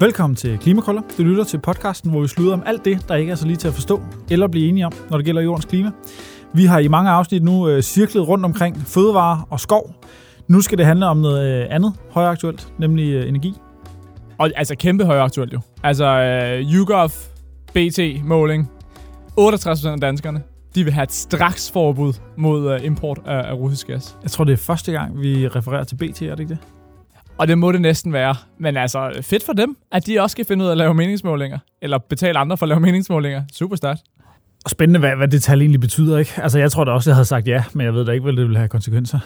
[0.00, 1.02] Velkommen til Klimakrøller.
[1.18, 3.56] Du lytter til podcasten, hvor vi slutter om alt det, der ikke er så lige
[3.56, 5.90] til at forstå eller blive enige om, når det gælder jordens klima.
[6.54, 9.94] Vi har i mange afsnit nu øh, cirklet rundt omkring fødevare og skov.
[10.48, 13.54] Nu skal det handle om noget øh, andet højaktuelt, nemlig øh, energi.
[14.38, 15.60] Og altså kæmpe højaktuelt jo.
[15.82, 17.10] Altså øh, YouGov
[17.74, 18.70] BT-måling.
[19.40, 20.42] 68% af danskerne,
[20.74, 24.16] de vil have et straks forbud mod import af, af russisk gas.
[24.22, 26.58] Jeg tror, det er første gang, vi refererer til BT, er det ikke det?
[27.38, 28.34] Og det må det næsten være.
[28.58, 31.58] Men altså, fedt for dem, at de også skal finde ud af at lave meningsmålinger.
[31.82, 33.42] Eller betale andre for at lave meningsmålinger.
[33.52, 34.00] Super stærkt.
[34.64, 36.32] Og spændende, hvad, hvad det tal egentlig betyder, ikke?
[36.36, 38.32] Altså, jeg tror da også, jeg havde sagt ja, men jeg ved da ikke, hvad
[38.32, 39.18] det ville have konsekvenser.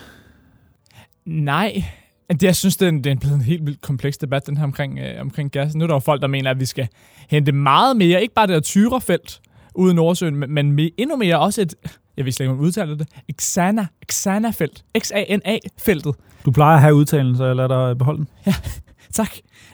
[1.25, 1.85] Nej,
[2.31, 4.57] det, jeg synes, det er, en, det er blevet en helt vildt kompleks debat, den
[4.57, 5.75] her omkring, øh, omkring gas.
[5.75, 6.89] Nu er der jo folk, der mener, at vi skal
[7.31, 9.41] hente meget mere, ikke bare det der tyrefelt
[9.75, 11.75] ude i Nordsøen, men, men endnu mere også et,
[12.19, 13.09] jeg vil slet ikke, udtale det,
[13.41, 16.15] Xana, Xana-felt, X-A-N-A-feltet.
[16.45, 18.29] Du plejer at have udtalen, så jeg lader dig beholde den.
[18.47, 18.55] Ja,
[19.13, 19.31] tak.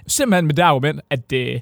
[0.07, 1.61] Simpelthen med det argument, at uh,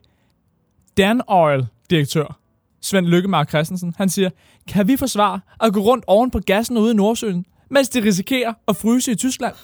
[0.96, 2.38] Dan Oil-direktør,
[2.80, 4.30] Svend Lykkemark Christensen, han siger,
[4.68, 8.52] kan vi forsvare at gå rundt oven på gassen ude i Nordsøen, mens de risikerer
[8.68, 9.54] at fryse i Tyskland?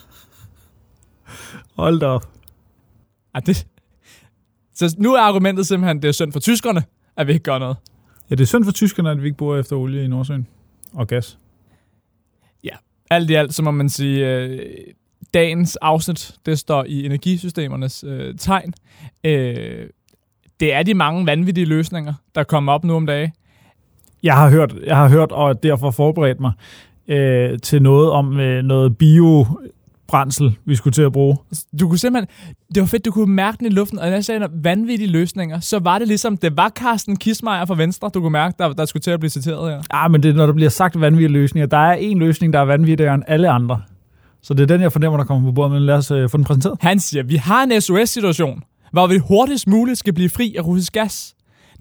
[1.77, 2.28] Hold da op.
[3.34, 3.67] Ja, det...
[4.75, 6.83] Så nu er argumentet simpelthen, at det er synd for tyskerne,
[7.17, 7.77] at vi ikke gør noget.
[8.31, 10.47] Ja, det er synd for tyskerne, at vi ikke bor efter olie i Nordsøen
[10.92, 11.39] og gas.
[12.64, 12.77] Ja,
[13.11, 14.58] alt i alt, så må man sige, øh,
[15.34, 18.75] dagens afsnit, det står i energisystemernes øh, tegn.
[19.25, 19.86] Øh,
[20.61, 23.33] det er de mange vanvittige løsninger, der kommer op nu om dagen.
[24.22, 26.53] Jeg har hørt, jeg har hørt og derfor forberedt mig
[27.09, 29.47] øh, til noget om øh, noget bio
[30.09, 31.37] brændsel, vi skulle til at bruge.
[31.81, 34.25] Du kunne simpelthen, det var fedt, du kunne mærke den i luften, og når jeg
[34.25, 38.33] sagde vanvittige løsninger, så var det ligesom, det var Carsten Kismeier fra Venstre, du kunne
[38.33, 39.83] mærke, der, der skulle til at blive citeret her.
[39.92, 41.67] Ja, men det er, når der bliver sagt vanvittige løsninger.
[41.67, 43.83] Der er en løsning, der er vanvittigere end alle andre.
[44.42, 46.37] Så det er den, jeg fornemmer, der kommer på bordet, men lad os uh, få
[46.37, 46.77] den præsenteret.
[46.81, 48.62] Han siger, vi har en SOS-situation,
[48.93, 51.34] hvor vi hurtigst muligt skal blive fri af russisk gas.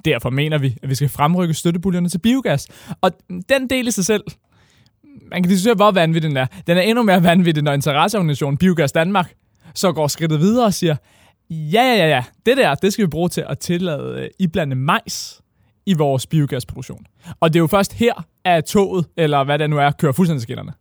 [0.05, 2.67] Derfor mener vi, at vi skal fremrykke støttepuljerne til biogas.
[3.01, 3.11] Og
[3.49, 4.23] den del i sig selv,
[5.31, 6.45] man kan diskutere, hvor vanvittig den er.
[6.67, 9.33] Den er endnu mere vanvittig, når interesseorganisationen Biogas Danmark
[9.73, 10.95] så går skridtet videre og siger,
[11.49, 14.75] ja, ja, ja, ja, det der, det skal vi bruge til at tillade øh, iblande
[14.75, 15.41] majs
[15.85, 17.05] i vores biogasproduktion.
[17.39, 20.41] Og det er jo først her, at toget, eller hvad det nu er, kører fuldstændig
[20.41, 20.71] skinnerne.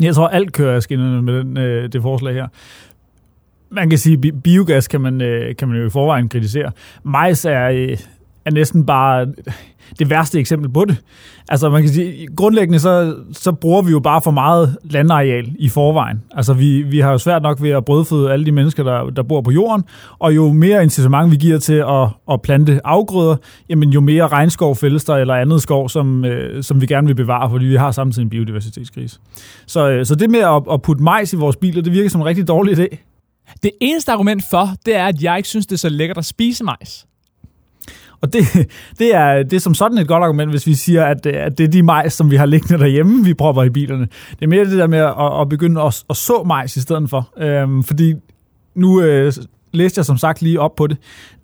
[0.00, 2.48] Jeg tror, alt kører skinnerne med den, øh, det forslag her.
[3.70, 6.72] Man kan sige, at biogas kan man, øh, kan man jo i forvejen kritisere.
[7.02, 7.98] Majs er, øh,
[8.46, 9.26] er næsten bare
[9.98, 10.96] det værste eksempel på det.
[11.48, 15.68] Altså man kan sige, grundlæggende så, så bruger vi jo bare for meget landareal i
[15.68, 16.22] forvejen.
[16.30, 19.22] Altså vi, vi har jo svært nok ved at brødføde alle de mennesker, der, der
[19.22, 19.84] bor på jorden,
[20.18, 23.36] og jo mere incitament vi giver til at, at plante afgrøder,
[23.68, 27.14] jamen jo mere regnskov fældes der, eller andet skov, som, øh, som vi gerne vil
[27.14, 29.18] bevare, fordi vi har samtidig en biodiversitetskrise.
[29.66, 32.20] Så, øh, så det med at, at putte majs i vores biler, det virker som
[32.20, 32.96] en rigtig dårlig idé.
[33.62, 36.24] Det eneste argument for, det er, at jeg ikke synes, det er så lækkert at
[36.24, 37.06] spise majs.
[38.24, 38.68] Og det,
[38.98, 41.64] det, er, det er som sådan et godt argument, hvis vi siger, at, at det
[41.64, 44.08] er de majs, som vi har liggende derhjemme, vi propper i bilerne.
[44.30, 47.10] Det er mere det der med at, at begynde at, at så majs i stedet
[47.10, 47.28] for.
[47.38, 48.14] Øhm, fordi
[48.74, 49.32] nu øh,
[49.72, 50.96] læste jeg som sagt lige op på det.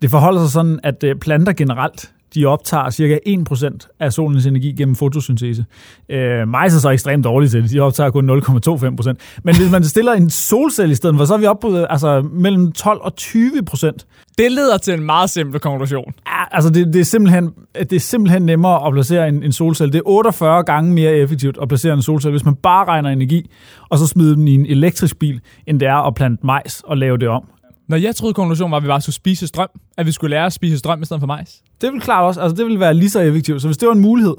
[0.03, 4.73] Det forholder sig sådan, at øh, planter generelt de optager cirka 1% af solens energi
[4.73, 5.65] gennem fotosyntese.
[6.09, 7.71] Øh, majs er så ekstremt dårligt til det.
[7.71, 9.41] De optager kun 0,25%.
[9.45, 12.23] Men hvis man stiller en solcelle i stedet for, så er vi oppe på altså,
[12.33, 13.91] mellem 12 og 20%.
[14.39, 16.13] Det leder til en meget simpel konklusion.
[16.27, 19.93] Ja, altså det, det, er simpelthen, det er simpelthen nemmere at placere en, en solcelle.
[19.93, 23.51] Det er 48 gange mere effektivt at placere en solcelle, hvis man bare regner energi,
[23.89, 26.97] og så smider den i en elektrisk bil, end det er at plante majs og
[26.97, 27.45] lave det om.
[27.89, 29.69] Når jeg troede, konklusionen var, at vi bare skulle spise strøm,
[29.99, 31.63] at vi skulle lære at spise strøm i stedet for majs.
[31.81, 33.63] Det vil klart også, altså det vil være lige så effektivt.
[33.63, 34.35] Så hvis det var en mulighed.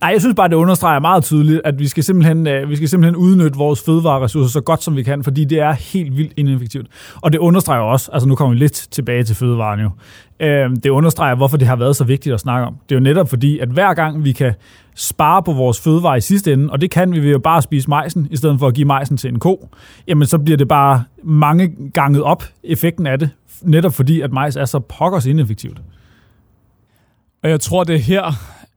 [0.00, 2.88] Nej, jeg synes bare, det understreger meget tydeligt, at vi skal simpelthen, øh, vi skal
[2.88, 6.86] simpelthen udnytte vores fødevareressourcer så godt som vi kan, fordi det er helt vildt ineffektivt.
[7.22, 9.90] Og det understreger også, altså nu kommer vi lidt tilbage til fødevaren jo.
[10.40, 12.74] Øh, det understreger, hvorfor det har været så vigtigt at snakke om.
[12.88, 14.54] Det er jo netop fordi, at hver gang vi kan
[14.94, 17.90] spare på vores fødevare i sidste ende, og det kan vi ved jo bare spise
[17.90, 19.68] majsen, i stedet for at give majsen til en ko,
[20.08, 23.30] jamen så bliver det bare mange gange op, effekten af det,
[23.62, 25.80] netop fordi, at majs er så pokkers ineffektivt.
[27.44, 28.32] Og jeg tror, det er her,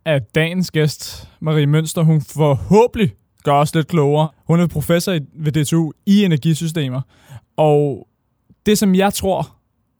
[0.05, 4.29] at dagens gæst, Marie Mønster, hun forhåbentlig gør os lidt klogere.
[4.47, 7.01] Hun er professor ved DTU i energisystemer.
[7.57, 8.07] Og
[8.65, 9.55] det, som jeg tror,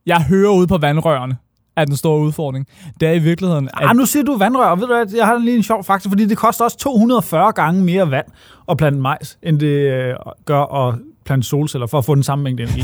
[0.06, 1.36] jeg hører ude på vandrørene,
[1.76, 2.66] er den store udfordring.
[3.00, 3.68] Det er i virkeligheden...
[3.68, 3.90] At...
[3.90, 6.26] Ah, nu siger du vandrør, ved du hvad, jeg har lige en sjov faktor, fordi
[6.26, 8.26] det koster også 240 gange mere vand
[8.68, 10.94] at plante majs, end det øh, gør at
[11.24, 12.82] plante solceller, for at få den samme mængde energi.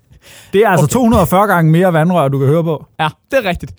[0.52, 0.92] det er altså okay.
[0.92, 2.86] 240 gange mere vandrør, du kan høre på.
[3.00, 3.74] Ja, det er rigtigt.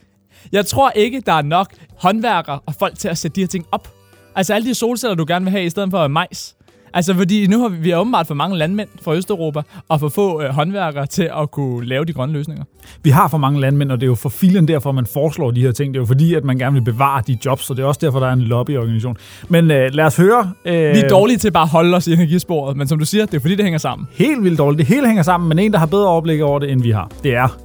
[0.51, 3.65] Jeg tror ikke, der er nok håndværkere og folk til at sætte de her ting
[3.71, 3.87] op.
[4.35, 6.55] Altså alle de solceller, du gerne vil have i stedet for majs.
[6.93, 10.09] Altså, fordi nu har vi, vi har åbenbart for mange landmænd fra Østeuropa, og for
[10.09, 12.63] få øh, håndværkere til at kunne lave de grønne løsninger.
[13.03, 15.61] Vi har for mange landmænd, og det er jo for filen derfor, man foreslår de
[15.61, 15.93] her ting.
[15.93, 17.99] Det er jo fordi, at man gerne vil bevare de jobs, og det er også
[18.03, 19.17] derfor, der er en lobbyorganisation.
[19.49, 20.51] Men øh, lad os høre.
[20.65, 23.25] Øh, Vi er dårlige til bare at holde os i energisporet, men som du siger,
[23.25, 24.07] det er fordi, det hænger sammen.
[24.11, 24.77] Helt vildt dårligt.
[24.77, 27.11] Det hele hænger sammen, men en, der har bedre overblik over det, end vi har.
[27.23, 27.57] Det er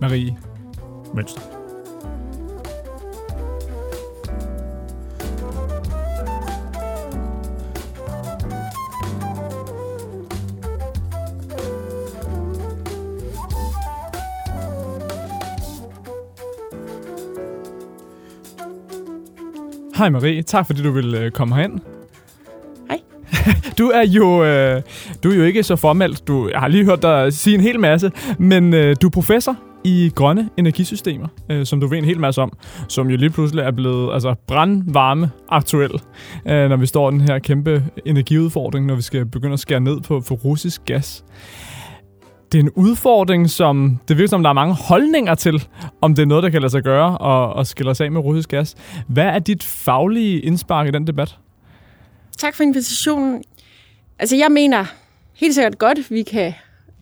[0.00, 0.36] Marie.
[1.14, 1.59] Mønster.
[20.00, 21.80] Hej Marie, tak fordi du vil øh, komme herind.
[22.88, 23.00] Hej.
[23.78, 24.82] Du er jo øh,
[25.22, 26.28] du er jo ikke så formelt.
[26.28, 29.56] Du jeg har lige hørt dig sige en hel masse, men øh, du er professor
[29.84, 32.52] i grønne energisystemer, øh, som du ved en hel masse om,
[32.88, 35.92] som jo lige pludselig er blevet altså, brandvarme aktuel,
[36.46, 39.80] øh, når vi står i den her kæmpe energiudfordring, når vi skal begynde at skære
[39.80, 41.24] ned på for russisk gas.
[42.52, 45.68] Det er en udfordring, som det virker som, der er mange holdninger til,
[46.00, 48.20] om det er noget, der kan lade sig gøre og, og skille os af med
[48.20, 48.74] russisk gas.
[49.08, 51.38] Hvad er dit faglige indspark i den debat?
[52.38, 53.42] Tak for invitationen.
[54.18, 54.84] Altså, jeg mener
[55.34, 56.54] helt sikkert godt, at vi kan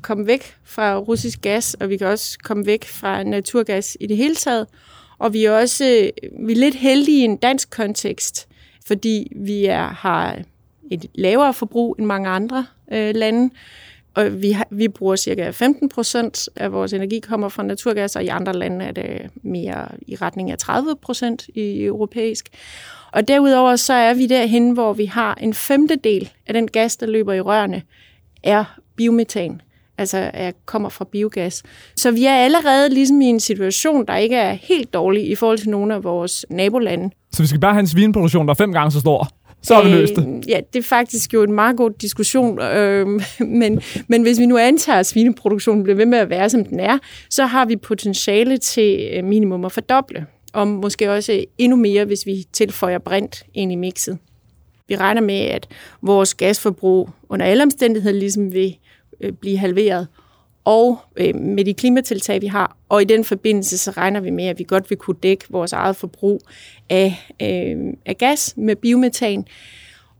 [0.03, 4.17] komme væk fra russisk gas, og vi kan også komme væk fra naturgas i det
[4.17, 4.67] hele taget.
[5.19, 6.11] Og vi er også
[6.41, 8.49] vi er lidt heldige i en dansk kontekst,
[8.87, 10.39] fordi vi er, har
[10.91, 13.51] et lavere forbrug end mange andre øh, lande.
[14.19, 18.25] Og vi, har, vi bruger cirka 15 procent af vores energi kommer fra naturgas, og
[18.25, 22.49] i andre lande er det mere i retning af 30 procent i europæisk.
[23.13, 27.07] Og derudover så er vi derhen, hvor vi har en femtedel af den gas, der
[27.07, 27.83] løber i rørene,
[28.43, 29.61] er biometan,
[29.99, 31.63] altså er, kommer fra biogas.
[31.97, 35.59] Så vi er allerede ligesom i en situation, der ikke er helt dårlig i forhold
[35.59, 37.11] til nogle af vores nabolande.
[37.33, 39.29] Så vi skal bare have en svineproduktion, der er fem gange så stor.
[39.63, 40.27] Så har vi løst det.
[40.29, 43.07] Øh, Ja, det er faktisk jo en meget god diskussion, øh,
[43.61, 46.81] men, men hvis vi nu antager, at svineproduktionen bliver ved med at være, som den
[46.81, 46.99] er,
[47.31, 52.27] så har vi potentiale til øh, minimum at fordoble, og måske også endnu mere, hvis
[52.27, 54.19] vi tilføjer brint ind i mixet.
[54.89, 55.69] Vi regner med, at
[56.03, 58.77] vores gasforbrug under alle omstændigheder ligesom vil
[59.21, 60.07] øh, blive halveret,
[60.69, 64.45] og øh, med de klimatiltag, vi har, og i den forbindelse, så regner vi med,
[64.45, 66.43] at vi godt vil kunne dække vores eget forbrug
[66.91, 67.77] af, øh,
[68.07, 69.45] af gas med biometan.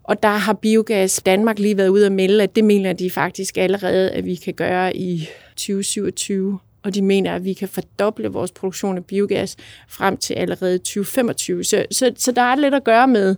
[0.05, 3.59] Og der har Biogas Danmark lige været ude at melde, at det mener de faktisk
[3.59, 6.59] allerede, at vi kan gøre i 2027.
[6.83, 9.57] Og de mener, at vi kan fordoble vores produktion af biogas
[9.89, 11.65] frem til allerede 2025.
[11.65, 13.37] Så, så, så der er lidt at gøre med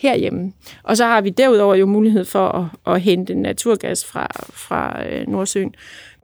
[0.00, 0.52] herhjemme.
[0.82, 5.28] Og så har vi derudover jo mulighed for at, at hente naturgas fra, fra øh,
[5.28, 5.74] Nordsøen.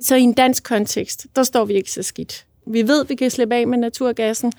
[0.00, 2.46] Så i en dansk kontekst, der står vi ikke så skidt.
[2.66, 4.52] Vi ved, at vi kan slippe af med naturgassen.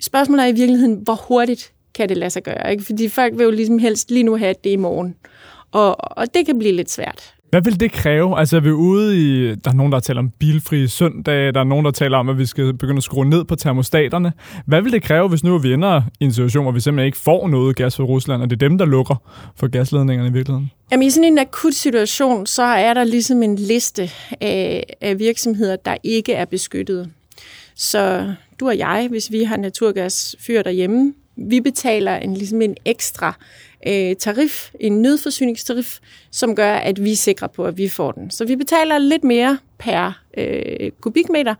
[0.00, 2.70] Spørgsmålet er i virkeligheden, hvor hurtigt kan det lade sig gøre?
[2.70, 2.84] Ikke?
[2.84, 5.14] Fordi folk vil jo ligesom helst lige nu have det i morgen.
[5.72, 7.34] Og, og det kan blive lidt svært.
[7.52, 8.38] Hvad vil det kræve?
[8.38, 9.54] Altså er vi ude i...
[9.54, 11.54] Der er nogen, der taler om bilfri søndag.
[11.54, 14.32] Der er nogen, der taler om, at vi skal begynde at skrue ned på termostaterne.
[14.66, 17.18] Hvad vil det kræve, hvis nu vi ender i en situation, hvor vi simpelthen ikke
[17.18, 19.14] får noget gas fra Rusland, og det er dem, der lukker
[19.56, 20.70] for gasledningerne i virkeligheden?
[20.92, 24.10] Jamen, i sådan en akut situation, så er der ligesom en liste
[24.40, 27.10] af, af virksomheder, der ikke er beskyttet.
[27.74, 33.34] Så du og jeg, hvis vi har naturgasfyr derhjemme, vi betaler en, ligesom en ekstra
[33.86, 35.98] øh, tarif, en nødforsyningstarif,
[36.30, 38.30] som gør, at vi er sikre på, at vi får den.
[38.30, 41.54] Så vi betaler lidt mere per øh, kubikmeter.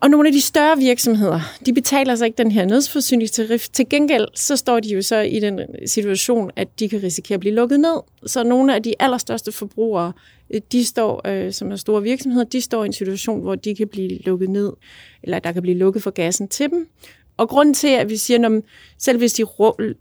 [0.00, 3.68] Og nogle af de større virksomheder, de betaler så ikke den her nødforsyningstarif.
[3.68, 7.40] Til gengæld, så står de jo så i den situation, at de kan risikere at
[7.40, 8.00] blive lukket ned.
[8.26, 10.12] Så nogle af de allerstørste forbrugere,
[10.50, 13.74] øh, de står, øh, som er store virksomheder, de står i en situation, hvor de
[13.74, 14.72] kan blive lukket ned,
[15.22, 16.88] eller der kan blive lukket for gassen til dem.
[17.38, 18.62] Og grunden til, at vi siger, at
[18.98, 19.44] selv hvis de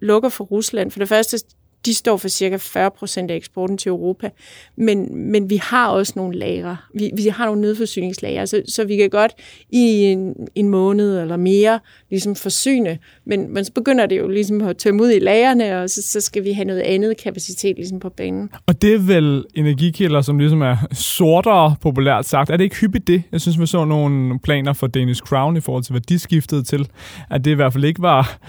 [0.02, 1.40] lukker for Rusland, for det første,
[1.86, 4.30] de står for cirka 40 procent af eksporten til Europa,
[4.78, 6.78] men, men vi har også nogle lagre.
[6.94, 9.32] Vi, vi har nogle nødforsyningslager, så, så vi kan godt
[9.70, 11.80] i en, en måned eller mere
[12.10, 15.90] ligesom forsyne, men, men så begynder det jo ligesom at tømme ud i lagerne, og
[15.90, 18.50] så, så skal vi have noget andet kapacitet ligesom på banen.
[18.68, 22.50] Og det er vel energikilder, som ligesom er sortere populært sagt.
[22.50, 23.24] Er det ikke hyppigt det?
[23.32, 26.64] Jeg synes, vi så nogle planer for Danish Crown i forhold til, hvad de skiftede
[26.64, 26.88] til,
[27.30, 28.40] at det i hvert fald ikke var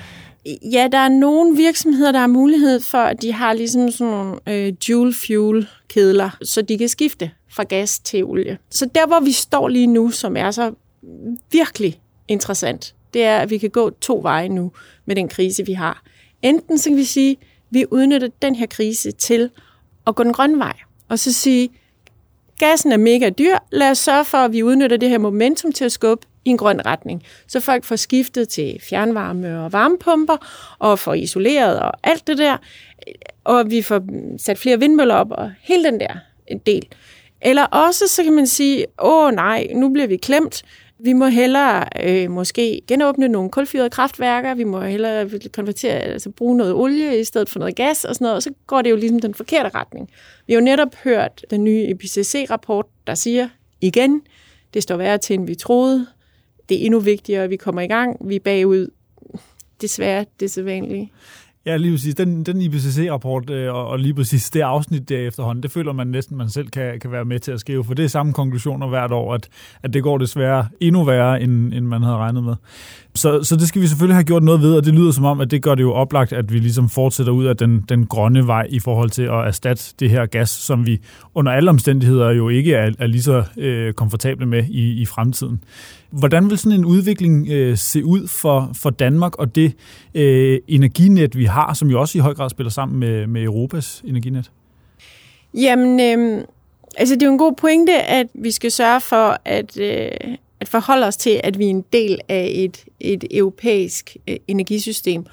[0.47, 4.37] Ja, der er nogle virksomheder, der har mulighed for, at de har ligesom sådan nogle
[4.49, 8.59] øh, dual fuel kedler, så de kan skifte fra gas til olie.
[8.71, 10.75] Så der, hvor vi står lige nu, som er så
[11.52, 14.73] virkelig interessant, det er, at vi kan gå to veje nu
[15.07, 16.02] med den krise, vi har.
[16.42, 19.50] Enten så kan vi sige, at vi udnytter den her krise til
[20.07, 20.75] at gå den grønne vej,
[21.09, 21.71] og så sige,
[22.59, 25.85] gassen er mega dyr, lad os sørge for, at vi udnytter det her momentum til
[25.85, 27.23] at skubbe i en grøn retning.
[27.47, 30.37] Så folk får skiftet til fjernvarme og varmepumper,
[30.78, 32.57] og får isoleret og alt det der,
[33.45, 34.02] og vi får
[34.38, 36.14] sat flere vindmøller op, og hele den der
[36.67, 36.87] del.
[37.40, 40.62] Eller også så kan man sige, åh nej, nu bliver vi klemt,
[41.00, 46.57] vi må hellere øh, måske genåbne nogle kulfyrede kraftværker, vi må hellere konvertere, altså bruge
[46.57, 48.97] noget olie i stedet for noget gas og sådan noget, og så går det jo
[48.97, 50.11] ligesom den forkerte retning.
[50.47, 53.49] Vi har jo netop hørt den nye IPCC-rapport, der siger
[53.81, 54.23] igen,
[54.75, 56.07] det står værre til, end vi troede.
[56.68, 58.28] Det er endnu vigtigere, at vi kommer i gang.
[58.28, 58.90] Vi er bagud.
[59.80, 61.10] Desværre, det er sædvanligt.
[61.68, 62.14] Ja, lige præcis.
[62.14, 66.37] Den, den IPCC-rapport øh, og, lige præcis det afsnit der efterhånden, det føler man næsten,
[66.37, 69.12] man selv kan, kan være med til at skrive, for det er samme konklusioner hvert
[69.12, 69.48] år, at,
[69.82, 72.54] at det går desværre endnu værre, end, end man havde regnet med.
[73.14, 75.40] Så, så det skal vi selvfølgelig have gjort noget ved, og det lyder som om,
[75.40, 78.46] at det gør det jo oplagt, at vi ligesom fortsætter ud af den, den grønne
[78.46, 81.00] vej i forhold til at erstatte det her gas, som vi
[81.34, 85.60] under alle omstændigheder jo ikke er, er lige så øh, komfortable med i, i fremtiden.
[86.10, 89.72] Hvordan vil sådan en udvikling øh, se ud for, for Danmark og det
[90.14, 93.43] øh, energinet, vi har, har, som jo også i høj grad spiller sammen med, med
[93.43, 94.50] Europas energinet?
[95.55, 96.45] Jamen, øh,
[96.97, 100.11] altså det er jo en god pointe, at vi skal sørge for at, øh,
[100.61, 105.27] at forholde os til, at vi er en del af et, et europæisk øh, energisystem.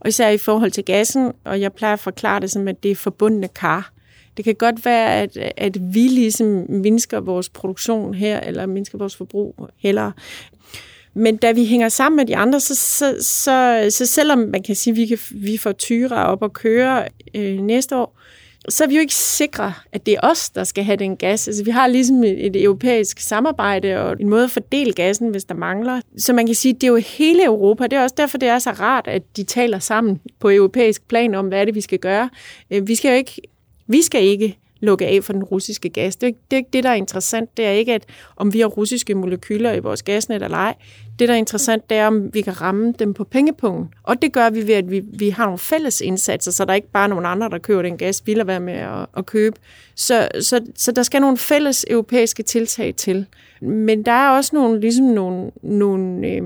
[0.00, 2.90] Og især i forhold til gassen, og jeg plejer at forklare det som, at det
[2.90, 3.92] er forbundne kar.
[4.36, 9.16] Det kan godt være, at, at vi ligesom mindsker vores produktion her, eller mindsker vores
[9.16, 10.12] forbrug heller.
[11.14, 14.74] Men da vi hænger sammen med de andre, så, så, så, så selvom man kan
[14.74, 18.16] sige, at vi, kan, vi får tyre op og køre øh, næste år,
[18.68, 21.48] så er vi jo ikke sikre, at det er os, der skal have den gas.
[21.48, 25.44] Altså, vi har ligesom et, et europæisk samarbejde og en måde at fordele gassen, hvis
[25.44, 26.00] der mangler.
[26.18, 27.84] Så man kan sige, at det er jo hele Europa.
[27.84, 31.34] Det er også derfor, det er så rart, at de taler sammen på europæisk plan
[31.34, 32.30] om, hvad er det, vi skal gøre.
[32.70, 33.42] Øh, vi skal jo ikke
[33.90, 36.16] vi skal ikke lukke af for den russiske gas.
[36.16, 37.56] Det er, det er ikke det, der er interessant.
[37.56, 38.04] Det er ikke, at
[38.36, 40.74] om vi har russiske molekyler i vores gasnet eller ej.
[41.18, 43.94] Det, der er interessant, det er, om vi kan ramme dem på pengepunkten.
[44.02, 46.74] Og det gør vi ved, at vi, vi har nogle fælles indsatser, så der er
[46.74, 49.56] ikke bare nogen andre, der køber den gas, vi lader være med at, at købe.
[49.94, 53.26] Så, så, så der skal nogle fælles europæiske tiltag til.
[53.60, 56.42] Men der er også nogle, ligesom nogle, nogle øh,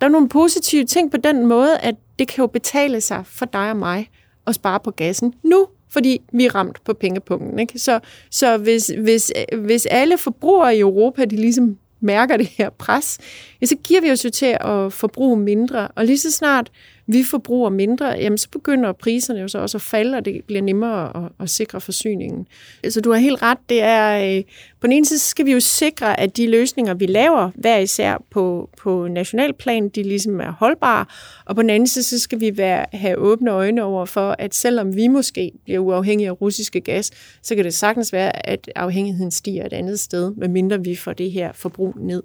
[0.00, 3.46] der er nogle positive ting på den måde, at det kan jo betale sig for
[3.46, 4.10] dig og mig
[4.46, 7.58] at spare på gassen nu, fordi vi er ramt på pengepunkten.
[7.58, 7.78] Ikke?
[7.78, 8.00] Så,
[8.30, 13.18] så hvis, hvis, hvis alle forbrugere i Europa, de ligesom mærker det her pres,
[13.60, 15.88] ja, så giver vi os jo til at forbruge mindre.
[15.88, 16.70] Og lige så snart
[17.06, 20.62] vi forbruger mindre, jamen så begynder priserne jo så også at falde, og det bliver
[20.62, 22.46] nemmere at, at sikre forsyningen.
[22.88, 24.44] Så du har helt ret, det er, øh,
[24.80, 28.22] på den ene side skal vi jo sikre, at de løsninger, vi laver hver især
[28.30, 31.04] på, på nationalplan, de ligesom er holdbare,
[31.44, 34.54] og på den anden side, så skal vi være, have åbne øjne over for, at
[34.54, 37.10] selvom vi måske bliver uafhængige af russiske gas,
[37.42, 41.30] så kan det sagtens være, at afhængigheden stiger et andet sted, medmindre vi får det
[41.30, 42.22] her forbrug ned.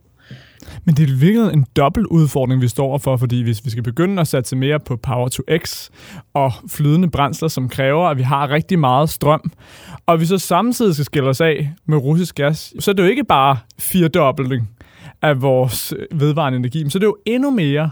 [0.85, 4.21] Men det er virkelig en dobbelt udfordring, vi står for, fordi hvis vi skal begynde
[4.21, 5.89] at satse mere på Power to X
[6.33, 9.51] og flydende brændsler, som kræver, at vi har rigtig meget strøm,
[10.05, 13.07] og vi så samtidig skal skille os af med russisk gas, så er det jo
[13.07, 14.69] ikke bare firedobling
[15.21, 17.91] af vores øh, vedvarende energi, men så er det jo endnu mere.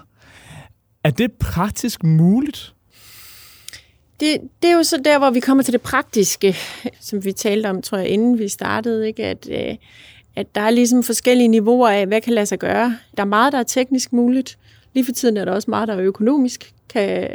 [1.04, 2.74] Er det praktisk muligt?
[4.20, 6.56] Det, det er jo så der, hvor vi kommer til det praktiske,
[7.00, 9.26] som vi talte om, tror jeg, inden vi startede, ikke?
[9.26, 9.76] at øh,
[10.36, 12.98] at der er ligesom forskellige niveauer af, hvad kan lade sig gøre.
[13.18, 14.58] Der er meget, der er teknisk muligt.
[14.94, 17.30] Lige for tiden er der også meget, der er økonomisk kan,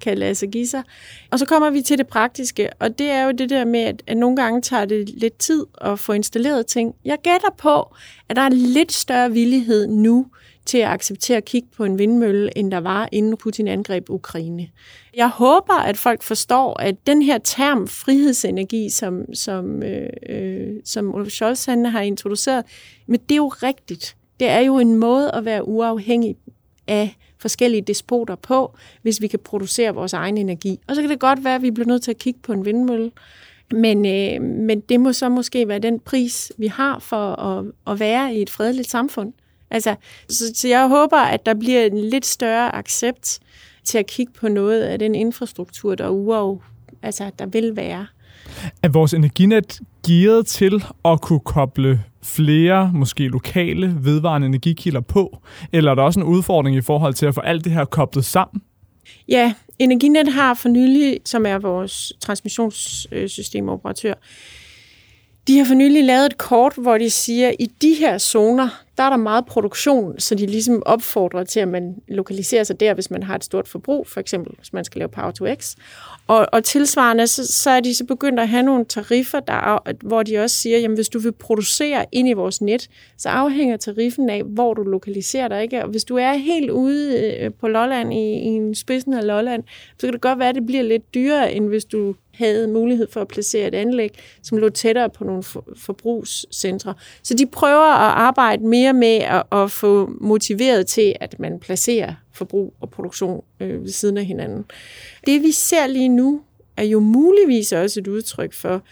[0.00, 0.82] kan lade sig give sig.
[1.30, 4.02] Og så kommer vi til det praktiske, og det er jo det der med, at,
[4.06, 6.94] at nogle gange tager det lidt tid at få installeret ting.
[7.04, 7.94] Jeg gætter på,
[8.28, 10.26] at der er lidt større villighed nu
[10.68, 14.68] til at acceptere at kigge på en vindmølle, end der var, inden Putin angreb Ukraine.
[15.16, 21.14] Jeg håber, at folk forstår, at den her term frihedsenergi, som, som, øh, øh som
[21.14, 22.64] Olaf Scholz han har introduceret,
[23.06, 24.16] men det er jo rigtigt.
[24.40, 26.36] Det er jo en måde at være uafhængig
[26.86, 30.80] af forskellige despoter på, hvis vi kan producere vores egen energi.
[30.86, 32.64] Og så kan det godt være, at vi bliver nødt til at kigge på en
[32.64, 33.10] vindmølle,
[33.72, 38.00] men, øh, men det må så måske være den pris, vi har for at, at
[38.00, 39.32] være i et fredeligt samfund.
[39.70, 39.94] Altså,
[40.28, 43.38] så, så jeg håber, at der bliver en lidt større accept
[43.84, 46.58] til at kigge på noget af den infrastruktur, der uaf,
[47.02, 48.06] altså, der vil være.
[48.82, 55.38] Er vores energinet gearet til at kunne koble flere, måske lokale, vedvarende energikilder på?
[55.72, 58.24] Eller er der også en udfordring i forhold til at få alt det her koblet
[58.24, 58.62] sammen?
[59.28, 64.14] Ja, Energinet har for nylig, som er vores transmissionsystemoperatør,
[65.48, 68.84] de har for nylig lavet et kort, hvor de siger, at i de her zoner,
[68.96, 72.94] der er der meget produktion, så de ligesom opfordrer til, at man lokaliserer sig der,
[72.94, 75.76] hvis man har et stort forbrug, for eksempel hvis man skal lave Power to X.
[76.26, 80.22] Og, og tilsvarende, så, så er de så begyndt at have nogle tariffer, der, hvor
[80.22, 82.88] de også siger, jamen hvis du vil producere ind i vores net,
[83.18, 85.62] så afhænger tariffen af, hvor du lokaliserer dig.
[85.62, 85.82] Ikke?
[85.82, 89.62] Og hvis du er helt ude øh, på Lolland, i, i en spidsen af Lolland,
[89.98, 93.06] så kan det godt være, at det bliver lidt dyrere, end hvis du havde mulighed
[93.10, 96.94] for at placere et anlæg, som lå tættere på nogle for, forbrugscentre.
[97.22, 102.14] Så de prøver at arbejde mere med at, at få motiveret til, at man placerer
[102.32, 104.64] forbrug og produktion øh, ved siden af hinanden.
[105.26, 106.40] Det vi ser lige nu,
[106.76, 108.82] er jo muligvis også et udtryk for,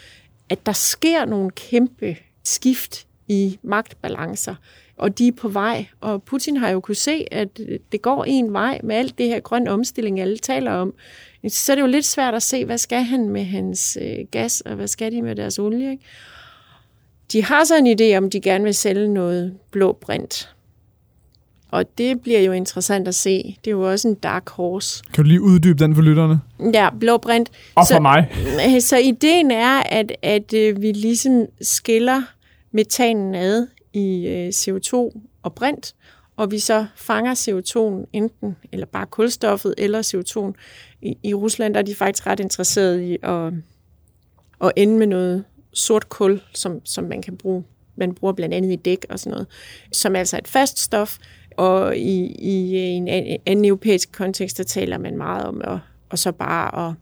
[0.48, 4.54] at der sker nogle kæmpe skift i magtbalancer,
[4.96, 5.86] og de er på vej.
[6.00, 7.60] Og Putin har jo kunne se, at
[7.92, 10.94] det går en vej med alt det her grøn omstilling, alle taler om.
[11.48, 14.60] Så er det jo lidt svært at se, hvad skal han med hans øh, gas,
[14.60, 15.90] og hvad skal de med deres olie.
[15.90, 16.04] Ikke?
[17.32, 20.56] De har så en idé om, de gerne vil sælge noget blå brint.
[21.70, 23.56] Og det bliver jo interessant at se.
[23.64, 25.04] Det er jo også en dark horse.
[25.14, 26.40] Kan du lige uddybe den for lytterne?
[26.74, 27.50] Ja, blå brint.
[27.74, 28.28] Og for så, mig.
[28.82, 32.22] Så ideen er, at, at øh, vi ligesom skiller
[32.72, 35.94] metanen ad i øh, CO2 og brint,
[36.36, 40.52] og vi så fanger CO2'en enten, eller bare kulstoffet, eller CO2'en.
[41.02, 43.52] I, I Rusland der er de faktisk ret interesserede i at,
[44.60, 47.64] at ende med noget sort kul, som, som man kan bruge.
[47.96, 49.46] Man bruger blandt andet i dæk og sådan noget,
[49.92, 51.18] som er altså et fast stof,
[51.56, 53.08] og i, i en
[53.46, 55.78] anden europæisk kontekst, der taler man meget om at,
[56.10, 56.94] og så bare at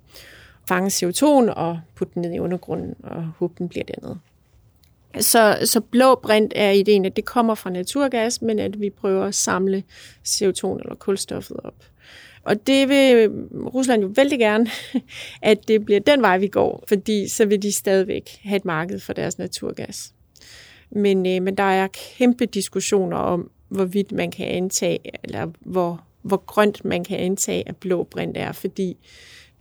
[0.69, 4.19] fange CO2'en og putte den ned i undergrunden, og håbe, den bliver dernede.
[5.21, 9.25] Så, så blå brint er ideen, at det kommer fra naturgas, men at vi prøver
[9.25, 9.83] at samle
[10.29, 11.85] CO2 eller kulstoffet op.
[12.43, 13.31] Og det vil
[13.75, 14.67] Rusland jo vældig gerne,
[15.43, 19.01] at det bliver den vej, vi går, fordi så vil de stadigvæk have et marked
[19.01, 20.13] for deres naturgas.
[20.91, 26.37] Men, øh, men der er kæmpe diskussioner om, hvorvidt man kan antage, eller hvor, hvor
[26.47, 28.97] grønt man kan antage, at blå brint er, fordi øh,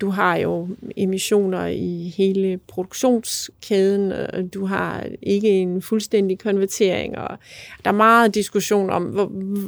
[0.03, 0.67] du har jo
[0.97, 7.37] emissioner i hele produktionskæden, og du har ikke en fuldstændig konvertering, og
[7.83, 9.25] der er meget diskussion om, hvor,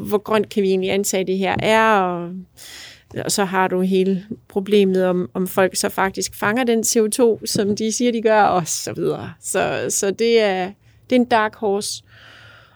[0.08, 2.32] hvor grønt kan vi egentlig antage det her er, og,
[3.25, 7.76] og så har du hele problemet om, om folk så faktisk fanger den CO2, som
[7.76, 9.34] de siger, de gør, og så videre.
[9.41, 10.71] Så, så det, er,
[11.10, 12.04] det er en dark horse,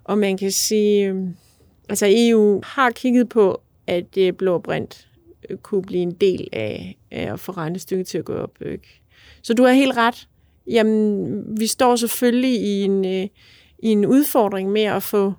[0.03, 1.35] og man kan sige, øhm,
[1.89, 5.08] altså EU har kigget på, at det er blå brint
[5.49, 8.61] Øh, kunne blive en del af, af at få regnestykket til at gå op.
[8.61, 9.01] Ikke?
[9.41, 10.27] Så du har helt ret.
[10.67, 13.27] Jamen, vi står selvfølgelig i en, øh,
[13.79, 15.33] i en udfordring med at få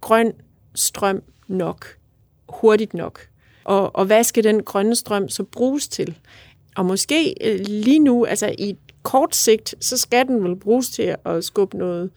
[0.00, 0.32] grøn
[0.74, 1.96] strøm nok,
[2.48, 3.28] hurtigt nok.
[3.64, 6.18] Og, og hvad skal den grønne strøm så bruges til?
[6.76, 11.16] Og måske øh, lige nu, altså i kort sigt, så skal den vel bruges til
[11.24, 12.10] at skubbe noget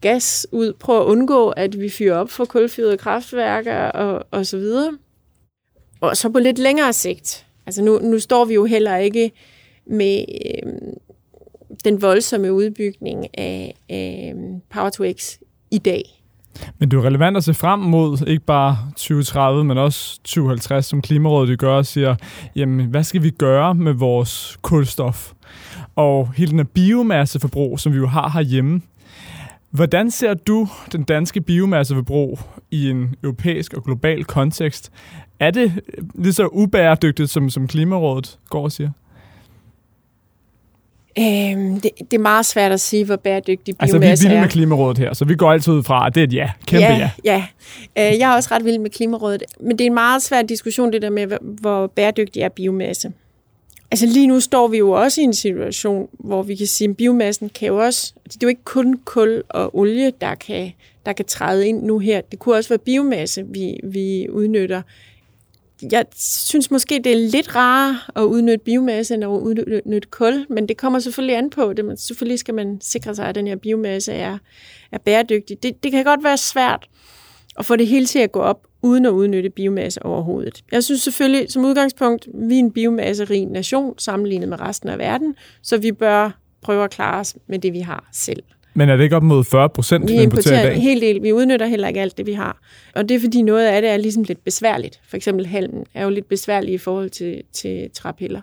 [0.00, 0.72] gas ud.
[0.72, 4.98] prøve at undgå, at vi fyrer op for kulfyrede kraftværker og, og så videre.
[6.00, 9.30] Og så på lidt længere sigt, altså nu, nu står vi jo heller ikke
[9.86, 10.72] med øh,
[11.84, 14.34] den voldsomme udbygning af, af
[14.70, 15.36] Power to X
[15.70, 16.02] i dag.
[16.78, 20.86] Men det er jo relevant at se frem mod ikke bare 2030, men også 2050,
[20.86, 22.16] som Klimarådet gør og siger,
[22.56, 25.32] jamen hvad skal vi gøre med vores kulstof?
[25.96, 28.82] Og hele den her biomasseforbrug, som vi jo har herhjemme,
[29.70, 32.38] Hvordan ser du den danske biomasseforbrug
[32.70, 34.92] i en europæisk og global kontekst?
[35.40, 35.72] Er det
[36.14, 38.90] lige så ubæredygtigt, som, som Klimarådet går og siger?
[41.18, 44.10] Øhm, det, det er meget svært at sige, hvor bæredygtig biomasse er.
[44.10, 46.20] Altså, vi er vilde med Klimarådet her, så vi går altid ud fra, at det
[46.20, 46.50] er et ja.
[46.66, 47.10] Kæmpe ja.
[47.24, 47.44] Ja,
[47.96, 48.12] ja.
[48.12, 49.42] Øh, jeg er også ret vild med Klimarådet.
[49.60, 51.26] Men det er en meget svær diskussion, det der med,
[51.60, 53.12] hvor bæredygtig er biomasse.
[53.92, 56.96] Altså lige nu står vi jo også i en situation, hvor vi kan sige, at
[56.96, 60.72] biomassen kan jo også, altså, det er jo ikke kun kul og olie, der kan,
[61.06, 62.20] der kan træde ind nu her.
[62.20, 64.82] Det kunne også være biomasse, vi, vi udnytter
[65.92, 70.68] jeg synes måske, det er lidt rarere at udnytte biomasse end at udnytte kul, men
[70.68, 71.84] det kommer selvfølgelig an på det.
[71.84, 74.38] Men selvfølgelig skal man sikre sig, at den her biomasse er,
[74.92, 75.62] er bæredygtig.
[75.62, 76.88] Det, det kan godt være svært
[77.58, 80.62] at få det hele til at gå op, uden at udnytte biomasse overhovedet.
[80.72, 85.34] Jeg synes selvfølgelig, som udgangspunkt, vi er en biomasserig nation sammenlignet med resten af verden,
[85.62, 88.42] så vi bør prøve at klare os med det, vi har selv.
[88.74, 90.82] Men er det ikke op mod 40 procent, vi importerer i dag?
[90.82, 91.22] Helt del.
[91.22, 92.60] Vi udnytter heller ikke alt det, vi har.
[92.94, 95.00] Og det er fordi noget af det er ligesom lidt besværligt.
[95.08, 98.40] For eksempel halmen er jo lidt besværlig i forhold til, til træpiller.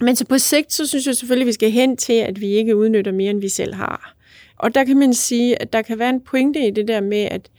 [0.00, 2.46] Men så på sigt, så synes jeg selvfølgelig, at vi skal hen til, at vi
[2.46, 4.14] ikke udnytter mere, end vi selv har.
[4.58, 7.28] Og der kan man sige, at der kan være en pointe i det der med,
[7.30, 7.50] at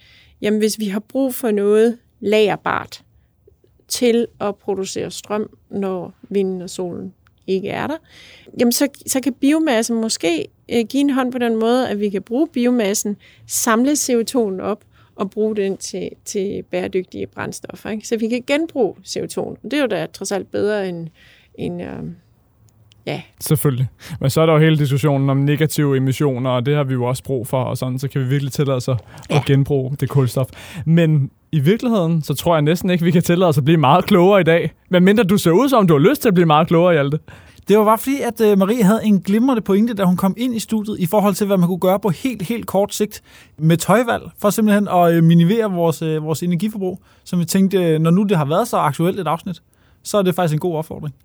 [0.41, 3.03] jamen, hvis vi har brug for noget lagerbart
[3.87, 7.13] til at producere strøm, når vinden og solen
[7.47, 7.97] ikke er der,
[8.59, 12.09] jamen så, så kan biomasse måske øh, give en hånd på den måde, at vi
[12.09, 14.83] kan bruge biomassen, samle CO2'en op,
[15.15, 17.89] og bruge den til, til bæredygtige brændstoffer.
[17.89, 18.07] Ikke?
[18.07, 19.55] Så vi kan genbruge CO2.
[19.63, 21.07] Det er jo da trods alt bedre end,
[21.55, 21.99] end øh,
[23.05, 23.21] ja.
[23.39, 23.87] Selvfølgelig.
[24.19, 27.03] Men så er der jo hele diskussionen om negative emissioner, og det har vi jo
[27.03, 28.97] også brug for, og sådan, så kan vi virkelig tillade os at
[29.29, 29.43] ja.
[29.45, 30.47] genbruge det kulstof.
[30.85, 34.05] Men i virkeligheden, så tror jeg næsten ikke, vi kan tillade os at blive meget
[34.05, 34.71] klogere i dag.
[34.89, 37.19] Men mindre du ser ud som, du har lyst til at blive meget klogere, Hjalte.
[37.67, 40.55] Det var bare fordi, at øh, Marie havde en glimrende pointe, da hun kom ind
[40.55, 43.21] i studiet, i forhold til, hvad man kunne gøre på helt, helt kort sigt
[43.57, 46.99] med tøjvalg, for simpelthen at øh, minimere vores, øh, vores energiforbrug.
[47.23, 49.61] Så vi tænkte, når nu det har været så aktuelt et afsnit,
[50.03, 51.15] så er det faktisk en god opfordring.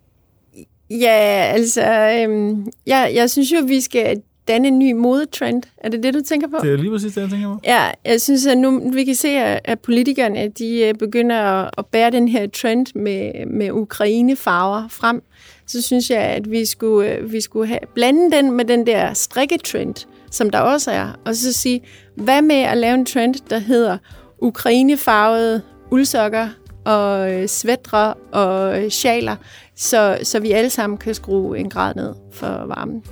[0.91, 5.63] Ja, altså, øhm, jeg, jeg synes jo, vi skal danne en ny modetrend.
[5.77, 6.57] Er det det, du tænker på?
[6.63, 7.61] Det er lige præcis det, jeg tænker på.
[7.65, 9.29] Ja, jeg synes, at nu vi kan se,
[9.65, 15.23] at politikerne de begynder at bære den her trend med, med Ukraine-farver frem
[15.67, 19.13] så synes jeg, at vi skulle, øh, vi skulle have, blande den med den der
[19.13, 21.83] strikketrend, som der også er, og så sige,
[22.17, 23.99] hvad med at lave en trend, der hedder
[24.39, 26.49] ukrainefarvede uldsokker
[26.85, 29.37] og øh, svætre og øh, sjaler,
[29.77, 33.03] så, så vi alle sammen kan skrue en grad ned for varmen.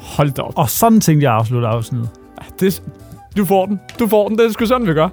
[0.00, 0.52] Hold da op.
[0.56, 2.10] Og sådan tænkte jeg at afslutte afsnittet.
[2.60, 2.82] Det,
[3.36, 3.80] du får den.
[3.98, 4.38] Du får den.
[4.38, 5.08] Det er sgu sådan, vi gør.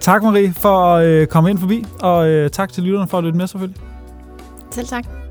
[0.00, 3.24] Tak, Marie, for at øh, komme ind forbi, og øh, tak til lytterne for at
[3.24, 3.80] lytte med, selvfølgelig.
[4.70, 5.25] Selv tak.